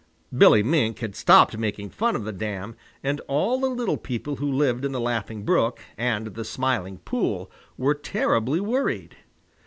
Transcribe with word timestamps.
Billy 0.35 0.63
Mink 0.63 0.97
had 0.97 1.15
stopped 1.15 1.59
making 1.59 1.91
fun 1.91 2.15
of 2.15 2.23
the 2.23 2.31
dam, 2.31 2.75
and 3.03 3.19
all 3.27 3.59
the 3.59 3.69
little 3.69 3.97
people 3.97 4.37
who 4.37 4.51
live 4.51 4.83
in 4.83 4.93
the 4.93 4.99
Laughing 4.99 5.43
Brook 5.43 5.79
and 5.95 6.25
the 6.33 6.43
Smiling 6.43 6.97
Pool 7.05 7.51
were 7.77 7.93
terribly 7.93 8.59
worried. 8.59 9.15